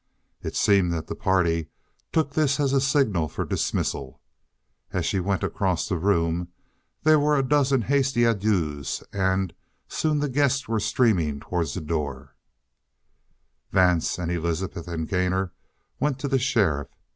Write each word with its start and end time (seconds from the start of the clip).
It 0.41 0.55
seemed 0.55 0.91
that 0.93 1.05
the 1.05 1.13
party 1.15 1.67
took 2.11 2.33
this 2.33 2.59
as 2.59 2.73
a 2.73 2.81
signal 2.81 3.27
for 3.29 3.45
dismissal. 3.45 4.19
As 4.91 5.05
she 5.05 5.19
went 5.19 5.43
across 5.43 5.87
the 5.87 5.95
room, 5.99 6.47
there 7.03 7.19
were 7.19 7.37
a 7.37 7.47
dozen 7.47 7.83
hasty 7.83 8.23
adieus, 8.23 9.03
and 9.13 9.53
soon 9.87 10.17
the 10.17 10.27
guests 10.27 10.67
were 10.67 10.79
streaming 10.79 11.39
towards 11.39 11.75
the 11.75 11.81
doors. 11.81 12.29
Vance 13.71 14.17
and 14.17 14.31
Elizabeth 14.31 14.87
and 14.87 15.07
Gainor 15.07 15.51
went 15.99 16.17
to 16.17 16.27
the 16.27 16.39
sheriff. 16.39 16.87